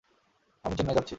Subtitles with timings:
[0.65, 1.09] আমি চেন্নাই যাচ্ছি।